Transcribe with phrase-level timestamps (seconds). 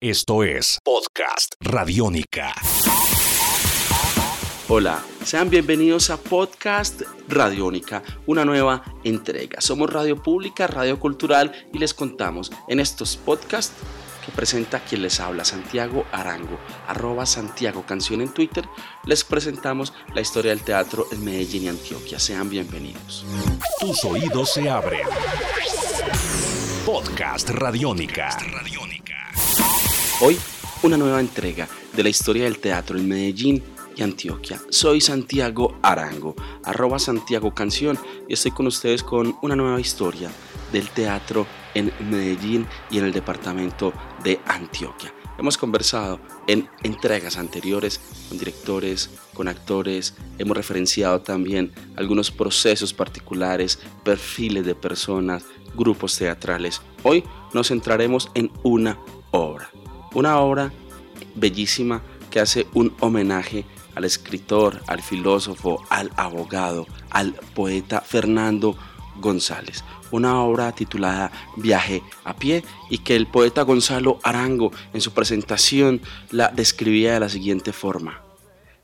[0.00, 2.54] Esto es Podcast Radiónica.
[4.68, 9.60] Hola, sean bienvenidos a Podcast Radiónica, una nueva entrega.
[9.60, 13.74] Somos Radio Pública, Radio Cultural y les contamos en estos podcasts
[14.24, 18.64] que presenta quien les habla, Santiago Arango, arroba Santiago Canción en Twitter,
[19.04, 22.20] les presentamos la historia del teatro en Medellín y Antioquia.
[22.20, 23.26] Sean bienvenidos.
[23.80, 25.08] Tus oídos se abren.
[26.86, 28.28] Podcast Radiónica.
[30.20, 30.36] Hoy,
[30.82, 33.62] una nueva entrega de la historia del teatro en Medellín
[33.94, 34.60] y Antioquia.
[34.68, 36.34] Soy Santiago Arango,
[36.64, 37.96] arroba Santiago Canción,
[38.28, 40.28] y estoy con ustedes con una nueva historia
[40.72, 43.92] del teatro en Medellín y en el departamento
[44.24, 45.14] de Antioquia.
[45.38, 53.78] Hemos conversado en entregas anteriores con directores, con actores, hemos referenciado también algunos procesos particulares,
[54.02, 55.44] perfiles de personas,
[55.76, 56.82] grupos teatrales.
[57.04, 57.22] Hoy
[57.54, 58.98] nos centraremos en una
[59.30, 59.70] obra,
[60.14, 60.72] una obra
[61.34, 68.76] bellísima que hace un homenaje al escritor, al filósofo, al abogado, al poeta Fernando
[69.20, 69.84] González.
[70.10, 76.00] Una obra titulada Viaje a pie y que el poeta Gonzalo Arango en su presentación
[76.30, 78.22] la describía de la siguiente forma.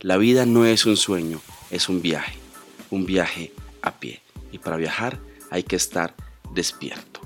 [0.00, 2.36] La vida no es un sueño, es un viaje,
[2.90, 4.20] un viaje a pie.
[4.52, 5.18] Y para viajar
[5.50, 6.14] hay que estar
[6.52, 7.20] despierto.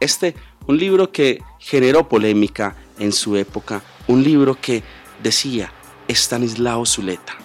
[0.00, 0.34] Este,
[0.66, 4.82] un libro que generó polémica en su época, un libro que
[5.22, 5.72] decía
[6.06, 7.36] Estanislao Zuleta.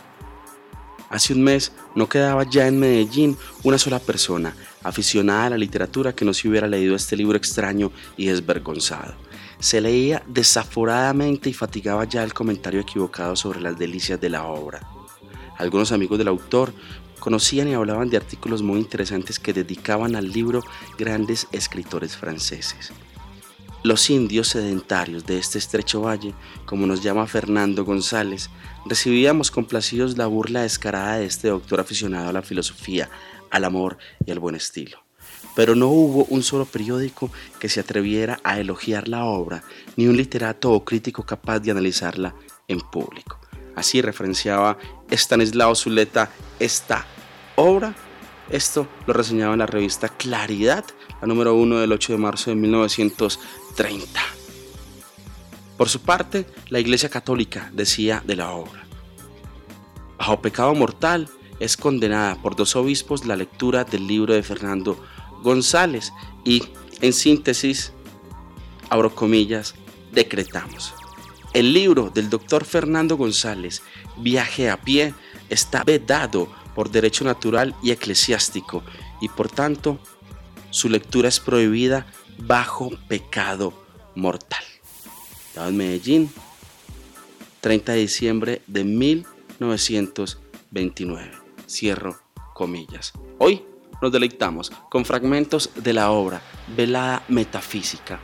[1.09, 6.14] Hace un mes no quedaba ya en Medellín una sola persona aficionada a la literatura
[6.14, 9.16] que no se hubiera leído este libro extraño y desvergonzado.
[9.59, 14.88] Se leía desaforadamente y fatigaba ya el comentario equivocado sobre las delicias de la obra.
[15.58, 16.71] Algunos amigos del autor
[17.19, 20.61] conocían y hablaban de artículos muy interesantes que dedicaban al libro
[20.99, 22.92] grandes escritores franceses.
[23.83, 26.33] Los indios sedentarios de este estrecho valle,
[26.66, 28.50] como nos llama Fernando González,
[28.86, 33.09] recibíamos complacidos la burla descarada de este doctor aficionado a la filosofía,
[33.52, 35.04] al amor y al buen estilo.
[35.55, 39.64] Pero no hubo un solo periódico que se atreviera a elogiar la obra,
[39.95, 42.36] ni un literato o crítico capaz de analizarla
[42.67, 43.39] en público.
[43.76, 44.77] Así referenciaba
[45.11, 47.05] Stanislao Zuleta esta
[47.55, 47.95] obra.
[48.49, 50.85] Esto lo reseñaba en la revista Claridad,
[51.21, 54.21] la número 1 del 8 de marzo de 1930.
[55.77, 58.85] Por su parte, la Iglesia Católica decía de la obra.
[60.17, 64.97] Bajo pecado mortal es condenada por dos obispos la lectura del libro de Fernando
[65.43, 66.64] González y,
[67.02, 67.91] en síntesis,
[68.89, 69.75] abro comillas,
[70.11, 70.93] decretamos.
[71.53, 73.81] El libro del doctor Fernando González,
[74.17, 75.14] Viaje a pie,
[75.49, 76.47] está vedado
[76.77, 78.83] por derecho natural y eclesiástico
[79.20, 79.98] y por tanto
[80.70, 82.05] su lectura es prohibida
[82.38, 83.73] bajo pecado
[84.14, 84.61] mortal.
[85.48, 86.30] Estaba en Medellín,
[87.61, 91.32] 30 de diciembre de 1929.
[91.67, 92.20] Cierro
[92.54, 93.11] comillas.
[93.39, 93.64] Hoy
[93.99, 96.44] nos deleitamos con fragmentos de la obra
[96.76, 98.20] Velada Metafísica,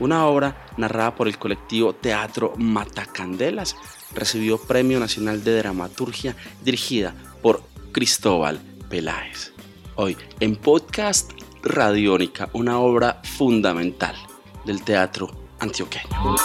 [0.00, 3.76] una obra narrada por el colectivo Teatro Matacandelas.
[4.14, 7.62] Recibió Premio Nacional de Dramaturgia dirigida por
[7.92, 9.52] Cristóbal Peláez.
[9.96, 11.32] Hoy en Podcast
[11.62, 14.14] Radiónica, una obra fundamental
[14.64, 16.36] del teatro antioqueño.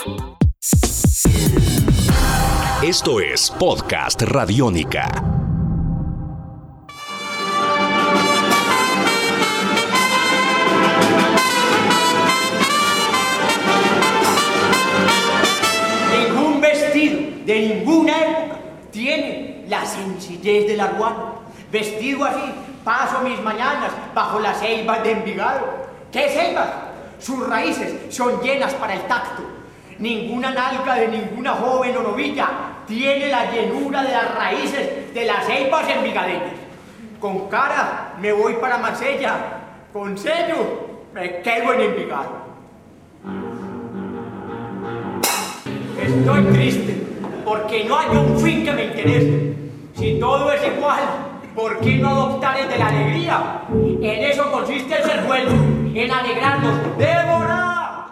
[2.81, 5.07] Esto es Podcast Radiónica.
[16.11, 18.22] Ningún vestido de ninguna
[19.73, 21.41] la sencillez del aguano.
[21.71, 22.53] Vestido así,
[22.83, 25.65] paso mis mañanas bajo las ceibas de Envigado.
[26.11, 26.69] ¿Qué ceibas?
[27.19, 29.41] Sus raíces son llenas para el tacto.
[29.97, 32.47] Ninguna nalga de ninguna joven o novilla
[32.85, 36.53] tiene la llenura de las raíces de las ceibas envigadeñas.
[37.19, 39.33] Con cara me voy para Marsella,
[39.91, 42.43] con sello me quedo en Envigado.
[45.99, 47.03] Estoy triste
[47.45, 49.62] porque no hay un fin que me interese.
[50.03, 50.99] Si todo es igual,
[51.55, 53.61] ¿por qué no adoptar el de la alegría?
[53.71, 55.51] En eso consiste el ser bueno,
[55.95, 56.97] en alegrarnos.
[56.97, 58.07] ¡Débora!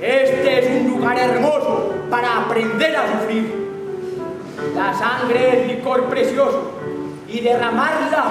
[0.00, 3.54] Este es un lugar hermoso para aprender a sufrir.
[4.74, 6.72] La sangre es licor precioso
[7.28, 8.24] y derramarla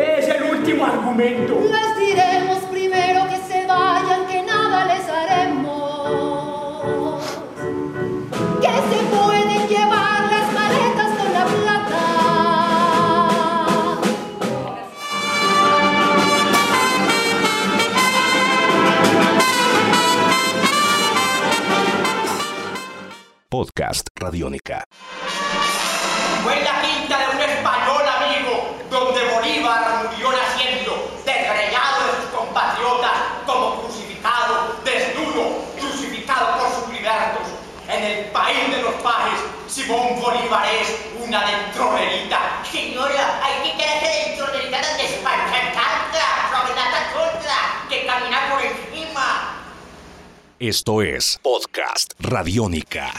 [0.00, 1.60] es el último argumento.
[1.60, 3.37] Les diremos primero que
[23.68, 24.84] Podcast Radiónica.
[26.42, 33.12] Fue la quinta de un español amigo, donde Bolívar murió naciendo, desgreñado de sus compatriotas,
[33.46, 37.46] como crucificado, desnudo, crucificado por sus libertos.
[37.88, 39.38] En el país de los pajes,
[39.68, 40.88] Simón Bolívar es
[41.22, 42.62] una dentronerita.
[42.70, 49.54] Señora, hay que quedarse dentro de la despanchantada, promenada contra, que camina por encima.
[50.58, 53.12] Esto es Podcast Radiónica.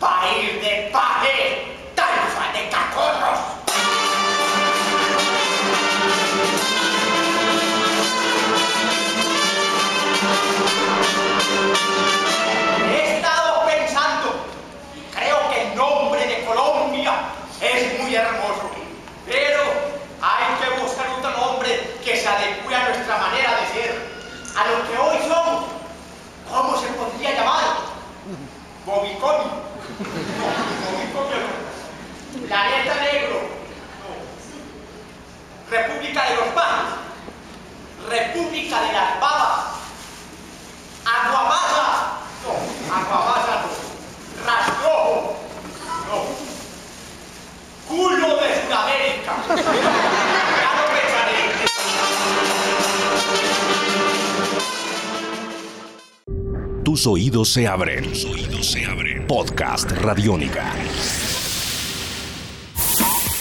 [0.00, 1.58] País de pajes,
[1.94, 3.38] taifa de cacorros.
[12.90, 14.34] He estado pensando
[14.94, 17.14] y creo que el nombre de Colombia
[17.60, 18.70] es muy hermoso,
[19.26, 19.60] pero
[20.20, 24.08] hay que buscar otro nombre que se adecue a nuestra manera de ser,
[24.56, 25.64] a lo que hoy somos.
[26.50, 27.64] ¿Cómo se podría llamar?
[28.84, 29.73] Bobicomi.
[32.48, 33.48] Planeta Negro.
[35.70, 36.94] República de los Pajes.
[38.08, 39.63] República de las Babas.
[56.84, 58.04] Tus oídos se abren.
[58.04, 59.26] Tus oídos se abren.
[59.26, 60.70] Podcast Radiónica.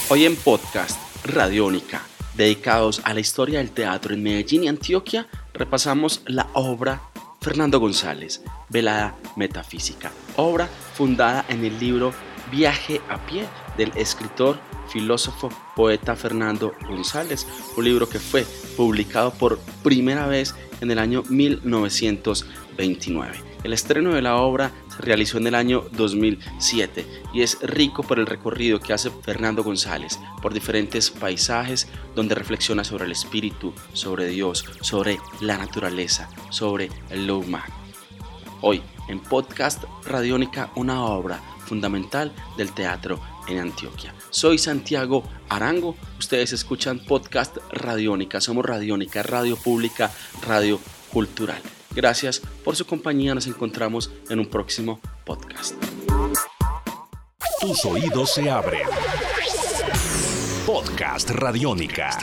[0.07, 2.03] Hoy en podcast Radiónica,
[2.37, 7.01] dedicados a la historia del teatro en Medellín y Antioquia, repasamos la obra
[7.41, 12.13] Fernando González, Velada Metafísica, obra fundada en el libro
[12.49, 13.43] Viaje a pie
[13.75, 14.57] del escritor,
[14.87, 17.45] filósofo, poeta Fernando González,
[17.75, 18.45] un libro que fue
[18.77, 23.33] publicado por primera vez en el año 1929.
[23.63, 28.19] El estreno de la obra se realizó en el año 2007 y es rico por
[28.19, 34.27] el recorrido que hace Fernando González por diferentes paisajes donde reflexiona sobre el espíritu, sobre
[34.27, 37.73] Dios, sobre la naturaleza, sobre lo humano.
[38.61, 44.13] Hoy en Podcast Radiónica una obra fundamental del teatro en Antioquia.
[44.29, 50.11] Soy Santiago Arango, ustedes escuchan Podcast Radiónica, somos Radiónica, radio pública,
[50.45, 50.79] radio
[51.11, 51.61] cultural.
[51.95, 55.75] Gracias por su compañía, nos encontramos en un próximo podcast.
[57.61, 58.87] Tus oídos se abren.
[60.65, 62.17] Podcast Radiónica.